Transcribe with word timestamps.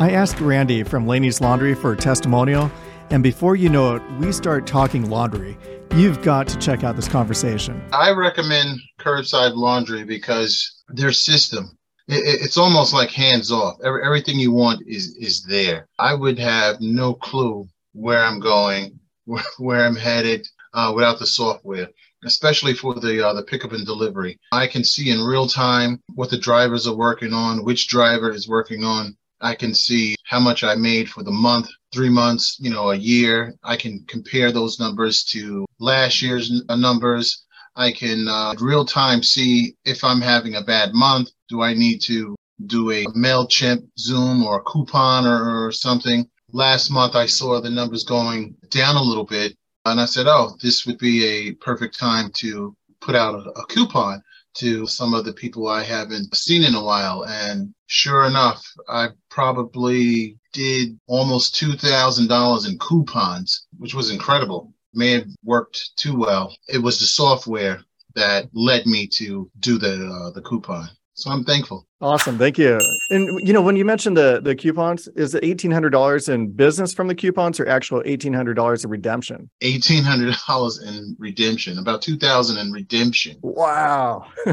I 0.00 0.10
asked 0.10 0.40
Randy 0.40 0.82
from 0.82 1.06
Laney's 1.06 1.40
Laundry 1.40 1.72
for 1.72 1.92
a 1.92 1.96
testimonial, 1.96 2.68
and 3.10 3.22
before 3.22 3.54
you 3.54 3.68
know 3.68 3.94
it, 3.94 4.02
we 4.18 4.32
start 4.32 4.66
talking 4.66 5.08
laundry. 5.08 5.56
You've 5.94 6.20
got 6.20 6.48
to 6.48 6.58
check 6.58 6.82
out 6.82 6.96
this 6.96 7.06
conversation. 7.06 7.80
I 7.92 8.10
recommend 8.10 8.80
curbside 8.98 9.54
laundry 9.54 10.02
because 10.02 10.82
their 10.88 11.12
system 11.12 11.78
it's 12.08 12.58
almost 12.58 12.92
like 12.92 13.10
hands 13.10 13.52
off. 13.52 13.76
everything 13.84 14.38
you 14.38 14.50
want 14.50 14.82
is 14.84 15.16
is 15.16 15.44
there. 15.44 15.86
I 16.00 16.12
would 16.14 16.40
have 16.40 16.80
no 16.80 17.14
clue 17.14 17.68
where 17.92 18.18
I'm 18.18 18.40
going, 18.40 18.98
where 19.58 19.86
I'm 19.86 19.96
headed 19.96 20.46
uh, 20.74 20.92
without 20.94 21.20
the 21.20 21.26
software 21.26 21.88
especially 22.24 22.72
for 22.72 22.94
the 22.94 23.26
uh, 23.26 23.34
the 23.34 23.42
pickup 23.42 23.72
and 23.72 23.86
delivery. 23.86 24.38
I 24.50 24.66
can 24.66 24.82
see 24.82 25.10
in 25.10 25.20
real 25.22 25.46
time 25.46 26.00
what 26.14 26.30
the 26.30 26.38
drivers 26.38 26.86
are 26.86 26.96
working 26.96 27.32
on, 27.32 27.64
which 27.64 27.88
driver 27.88 28.30
is 28.30 28.48
working 28.48 28.82
on. 28.82 29.16
I 29.44 29.54
can 29.54 29.74
see 29.74 30.16
how 30.24 30.40
much 30.40 30.64
I 30.64 30.74
made 30.74 31.10
for 31.10 31.22
the 31.22 31.30
month, 31.30 31.68
three 31.92 32.08
months, 32.08 32.56
you 32.58 32.70
know, 32.70 32.92
a 32.92 32.96
year. 32.96 33.54
I 33.62 33.76
can 33.76 34.02
compare 34.08 34.50
those 34.50 34.80
numbers 34.80 35.22
to 35.32 35.66
last 35.78 36.22
year's 36.22 36.50
numbers. 36.70 37.44
I 37.76 37.92
can 37.92 38.26
uh, 38.26 38.54
real 38.58 38.86
time 38.86 39.22
see 39.22 39.76
if 39.84 40.02
I'm 40.02 40.22
having 40.22 40.54
a 40.54 40.62
bad 40.62 40.94
month. 40.94 41.28
Do 41.50 41.60
I 41.60 41.74
need 41.74 42.00
to 42.02 42.34
do 42.64 42.90
a 42.90 43.04
MailChimp 43.08 43.86
Zoom 43.98 44.44
or 44.44 44.60
a 44.60 44.62
coupon 44.62 45.26
or, 45.26 45.66
or 45.66 45.72
something? 45.72 46.26
Last 46.52 46.90
month, 46.90 47.14
I 47.14 47.26
saw 47.26 47.60
the 47.60 47.68
numbers 47.68 48.04
going 48.04 48.56
down 48.70 48.96
a 48.96 49.02
little 49.02 49.26
bit 49.26 49.54
and 49.84 50.00
I 50.00 50.06
said, 50.06 50.26
oh, 50.26 50.56
this 50.62 50.86
would 50.86 50.96
be 50.96 51.22
a 51.26 51.52
perfect 51.56 51.98
time 51.98 52.30
to 52.36 52.74
put 53.02 53.14
out 53.14 53.34
a, 53.34 53.50
a 53.60 53.66
coupon 53.66 54.22
to 54.54 54.86
some 54.86 55.14
of 55.14 55.24
the 55.24 55.32
people 55.32 55.68
I 55.68 55.82
haven't 55.82 56.34
seen 56.34 56.64
in 56.64 56.74
a 56.74 56.82
while. 56.82 57.24
And 57.26 57.74
sure 57.86 58.24
enough, 58.24 58.64
I 58.88 59.08
probably 59.30 60.38
did 60.52 60.98
almost 61.06 61.54
$2,000 61.56 62.68
in 62.68 62.78
coupons, 62.78 63.66
which 63.78 63.94
was 63.94 64.10
incredible. 64.10 64.72
May 64.92 65.10
have 65.12 65.28
worked 65.42 65.96
too 65.96 66.16
well. 66.16 66.56
It 66.68 66.78
was 66.78 66.98
the 66.98 67.06
software 67.06 67.82
that 68.14 68.48
led 68.52 68.86
me 68.86 69.08
to 69.08 69.50
do 69.58 69.78
the 69.78 70.06
uh, 70.06 70.30
the 70.30 70.42
coupon. 70.42 70.88
So 71.14 71.30
I'm 71.30 71.44
thankful. 71.44 71.86
Awesome, 72.00 72.36
thank 72.38 72.58
you. 72.58 72.80
And 73.10 73.46
you 73.46 73.52
know, 73.52 73.62
when 73.62 73.76
you 73.76 73.84
mentioned 73.84 74.16
the 74.16 74.40
the 74.42 74.54
coupons, 74.54 75.08
is 75.16 75.34
it 75.34 75.44
eighteen 75.44 75.70
hundred 75.70 75.90
dollars 75.90 76.28
in 76.28 76.50
business 76.50 76.92
from 76.92 77.06
the 77.06 77.14
coupons, 77.14 77.60
or 77.60 77.68
actual 77.68 78.02
eighteen 78.04 78.32
hundred 78.32 78.54
dollars 78.54 78.84
in 78.84 78.90
redemption? 78.90 79.48
Eighteen 79.60 80.02
hundred 80.02 80.34
dollars 80.46 80.82
in 80.82 81.16
redemption, 81.18 81.78
about 81.78 82.02
two 82.02 82.18
thousand 82.18 82.58
in 82.58 82.72
redemption. 82.72 83.38
Wow! 83.42 84.26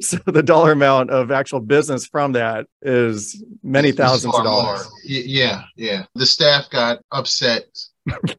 so 0.00 0.16
the 0.26 0.42
dollar 0.44 0.72
amount 0.72 1.10
of 1.10 1.30
actual 1.30 1.60
business 1.60 2.06
from 2.06 2.32
that 2.32 2.66
is 2.80 3.44
many 3.62 3.92
thousands 3.92 4.34
of 4.34 4.42
dollars. 4.42 4.84
More. 4.84 4.92
Yeah, 5.04 5.64
yeah. 5.76 6.06
The 6.14 6.26
staff 6.26 6.70
got 6.70 7.00
upset 7.12 7.66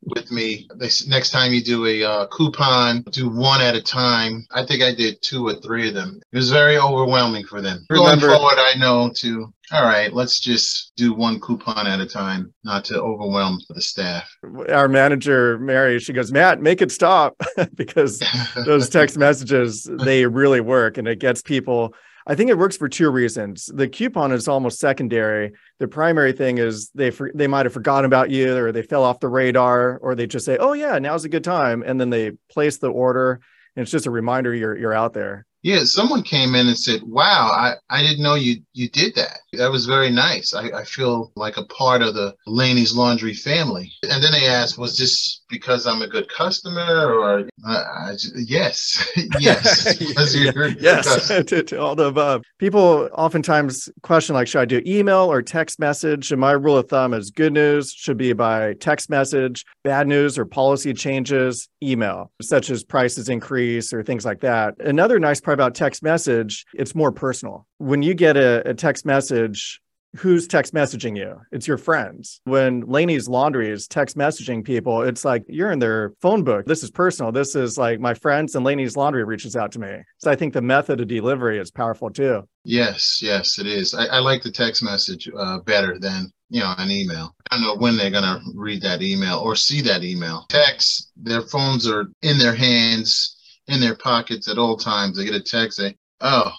with 0.04 0.32
me. 0.32 0.68
They, 0.76 0.90
next 1.08 1.32
time 1.32 1.54
you 1.54 1.64
do 1.64 1.86
a 1.86 2.04
uh, 2.04 2.28
coupon, 2.28 3.04
do 3.12 3.30
one 3.30 3.62
at 3.62 3.76
a 3.76 3.82
time. 3.82 4.46
I 4.52 4.66
think 4.66 4.84
I 4.84 4.94
did 4.94 5.22
two 5.22 5.48
or 5.48 5.56
three 5.56 5.88
of 5.90 5.96
them. 5.96 6.22
It 6.32 6.38
was 6.38 6.52
very 6.52 6.78
overwhelming 6.78 7.46
for 7.46 7.62
them. 7.62 7.86
Remember, 7.90 8.28
Going 8.28 8.40
forward, 8.40 8.60
I 8.60 8.74
know 8.78 9.12
to 9.18 9.54
all 9.72 9.84
right, 9.84 10.14
let's 10.14 10.40
just 10.40 10.92
do 10.96 11.14
one 11.14 11.40
coupon 11.40 11.88
at 11.88 12.00
a 12.00 12.06
time, 12.06 12.54
not 12.64 12.86
to 12.86 13.02
overwhelm 13.02 13.60
the 13.70 13.82
staff. 13.82 14.30
Our 14.70 14.88
manager, 14.88 15.58
Mary, 15.58 16.00
she 16.00 16.14
goes, 16.14 16.32
Matt, 16.32 16.62
make 16.62 16.82
it 16.82 16.92
stop 16.92 17.36
because 17.76 18.22
those 18.66 18.90
text 18.90 19.18
messages, 19.18 19.90
they 20.04 20.28
really 20.28 20.62
work 20.62 20.98
and 20.98 21.08
it 21.08 21.20
gets 21.20 21.42
people 21.42 21.96
I 22.28 22.36
think 22.36 22.50
it 22.50 22.58
works 22.58 22.76
for 22.76 22.90
two 22.90 23.10
reasons. 23.10 23.68
The 23.68 23.88
coupon 23.88 24.32
is 24.32 24.48
almost 24.48 24.80
secondary. 24.80 25.54
The 25.80 25.88
primary 25.88 26.32
thing 26.32 26.58
is 26.58 26.90
they 26.96 27.12
for, 27.12 27.32
they 27.36 27.48
might 27.48 27.66
have 27.66 27.74
forgotten 27.74 28.06
about 28.06 28.32
you, 28.32 28.58
or 28.58 28.72
they 28.72 28.82
fell 28.82 29.04
off 29.04 29.20
the 29.20 29.28
radar, 29.28 29.98
or 29.98 30.16
they 30.16 30.26
just 30.26 30.46
say, 30.46 30.58
"Oh 30.58 30.74
yeah, 30.74 30.98
now's 30.98 31.26
a 31.26 31.30
good 31.30 31.44
time," 31.44 31.84
and 31.86 32.02
then 32.02 32.10
they 32.10 32.32
place 32.50 32.78
the 32.78 32.90
order, 32.90 33.42
and 33.76 33.84
it's 33.84 33.92
just 33.92 34.08
a 34.08 34.12
reminder 34.12 34.54
you're 34.54 34.76
you're 34.76 34.94
out 34.94 35.14
there. 35.14 35.46
Yeah, 35.66 35.84
someone 35.84 36.22
came 36.22 36.54
in 36.54 36.68
and 36.68 36.78
said, 36.78 37.02
"Wow, 37.02 37.50
I, 37.52 37.74
I 37.90 38.04
didn't 38.04 38.22
know 38.22 38.36
you 38.36 38.58
you 38.74 38.88
did 38.88 39.16
that. 39.16 39.40
That 39.54 39.72
was 39.72 39.88
very 39.88 40.12
nice. 40.12 40.54
I, 40.54 40.70
I 40.70 40.84
feel 40.84 41.32
like 41.36 41.58
a 41.58 41.66
part 41.66 42.04
of 42.04 42.14
the 42.14 42.36
Laney's 42.46 42.96
Laundry 42.96 43.34
family." 43.34 43.92
And 44.04 44.24
then 44.24 44.32
they 44.32 44.46
asked, 44.46 44.78
"Was 44.78 44.96
this 44.96 45.42
because 45.50 45.88
I'm 45.88 46.04
a 46.04 46.08
good 46.08 46.30
customer?" 46.30 47.12
Or 47.12 47.50
uh, 47.68 47.84
I, 47.84 48.14
yes, 48.36 49.12
yes, 49.40 50.00
yes, 50.80 51.28
to, 51.48 51.64
to, 51.64 51.82
all 51.82 51.96
the 51.96 52.06
above. 52.06 52.44
People 52.60 53.10
oftentimes 53.14 53.90
question 54.04 54.36
like, 54.36 54.48
"Should 54.48 54.62
I 54.62 54.66
do 54.66 54.84
email 54.86 55.32
or 55.32 55.42
text 55.42 55.80
message?" 55.80 56.32
And 56.32 56.40
my 56.40 56.52
rule 56.52 56.78
of 56.78 56.90
thumb 56.90 57.12
is: 57.12 57.32
good 57.32 57.54
news 57.54 57.92
should 57.92 58.18
be 58.18 58.34
by 58.34 58.74
text 58.74 59.10
message, 59.10 59.66
bad 59.84 60.08
news 60.08 60.38
or 60.38 60.46
policy 60.46 60.94
changes, 60.94 61.68
email, 61.82 62.32
such 62.40 62.70
as 62.70 62.84
prices 62.84 63.30
increase 63.30 63.92
or 63.92 64.04
things 64.04 64.26
like 64.26 64.42
that. 64.42 64.80
Another 64.80 65.18
nice 65.18 65.42
part 65.42 65.55
about 65.56 65.74
text 65.74 66.04
message, 66.04 66.66
it's 66.74 66.94
more 66.94 67.12
personal. 67.12 67.66
When 67.80 68.04
you 68.04 68.14
get 68.14 68.38
a, 68.38 68.70
a 68.70 68.74
text 68.74 69.06
message, 69.06 69.82
who's 70.16 70.48
text 70.48 70.74
messaging 70.74 71.18
you? 71.18 71.42
It's 71.52 71.68
your 71.68 71.78
friends. 71.78 72.42
When 72.46 72.82
Laney's 72.82 73.28
Laundry 73.28 73.70
is 73.70 73.88
text 73.88 74.18
messaging 74.18 74.64
people, 74.64 75.02
it's 75.02 75.26
like 75.26 75.44
you're 75.48 75.72
in 75.72 75.80
their 75.80 76.14
phone 76.22 76.44
book. 76.44 76.66
This 76.66 76.84
is 76.84 76.92
personal. 76.92 77.32
This 77.32 77.56
is 77.56 77.78
like 77.78 78.00
my 78.00 78.14
friends 78.14 78.56
and 78.56 78.66
Laney's 78.66 78.96
Laundry 78.96 79.24
reaches 79.24 79.56
out 79.56 79.72
to 79.74 79.80
me. 79.80 79.98
So 80.20 80.32
I 80.32 80.36
think 80.36 80.54
the 80.54 80.62
method 80.62 81.02
of 81.02 81.08
delivery 81.08 81.60
is 81.60 81.72
powerful 81.72 82.10
too. 82.10 82.44
Yes, 82.64 83.20
yes, 83.22 83.60
it 83.60 83.68
is. 83.68 83.94
I, 83.94 84.06
I 84.06 84.20
like 84.20 84.42
the 84.42 84.52
text 84.52 84.84
message 84.84 85.30
uh, 85.38 85.60
better 85.60 86.00
than 86.00 86.32
you 86.50 86.62
know 86.62 86.74
an 86.78 86.92
email. 86.92 87.36
I 87.52 87.58
don't 87.58 87.64
know 87.64 87.76
when 87.76 87.98
they're 87.98 88.12
gonna 88.12 88.42
read 88.56 88.82
that 88.84 89.02
email 89.02 89.40
or 89.40 89.56
see 89.56 89.82
that 89.82 90.04
email. 90.04 90.46
Text, 90.50 91.12
their 91.16 91.42
phones 91.42 91.88
are 91.88 92.08
in 92.22 92.38
their 92.38 92.56
hands 92.56 93.35
in 93.68 93.80
their 93.80 93.96
pockets 93.96 94.48
at 94.48 94.58
all 94.58 94.78
times. 94.78 95.18
They 95.18 95.26
get 95.26 95.36
a 95.36 95.42
text, 95.42 95.78
say, 95.78 95.96
oh, 96.22 96.52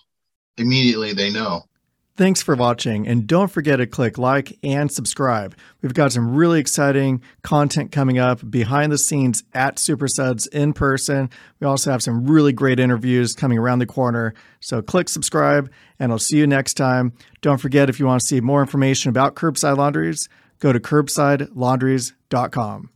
immediately 0.56 1.12
they 1.12 1.30
know. 1.30 1.62
Thanks 2.16 2.40
for 2.40 2.54
watching, 2.54 3.06
and 3.06 3.26
don't 3.26 3.50
forget 3.50 3.76
to 3.76 3.86
click 3.86 4.16
like 4.16 4.58
and 4.62 4.90
subscribe. 4.90 5.54
We've 5.82 5.92
got 5.92 6.12
some 6.12 6.34
really 6.34 6.60
exciting 6.60 7.20
content 7.42 7.92
coming 7.92 8.18
up 8.18 8.50
behind 8.50 8.90
the 8.90 8.96
scenes 8.96 9.44
at 9.52 9.76
Supersuds 9.76 10.48
in 10.48 10.72
person. 10.72 11.28
We 11.60 11.66
also 11.66 11.90
have 11.90 12.02
some 12.02 12.26
really 12.26 12.54
great 12.54 12.80
interviews 12.80 13.34
coming 13.34 13.58
around 13.58 13.80
the 13.80 13.86
corner. 13.86 14.32
So 14.60 14.80
click 14.80 15.10
subscribe, 15.10 15.70
and 15.98 16.10
I'll 16.10 16.18
see 16.18 16.38
you 16.38 16.46
next 16.46 16.72
time. 16.74 17.12
Don't 17.42 17.60
forget 17.60 17.90
if 17.90 18.00
you 18.00 18.06
want 18.06 18.22
to 18.22 18.26
see 18.26 18.40
more 18.40 18.62
information 18.62 19.10
about 19.10 19.34
curbside 19.34 19.76
laundries, 19.76 20.26
go 20.58 20.72
to 20.72 20.80
curbsidelaundries.com. 20.80 22.90